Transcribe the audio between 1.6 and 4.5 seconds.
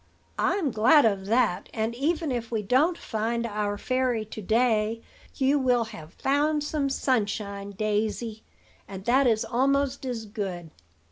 and, even if we don't find our fairy to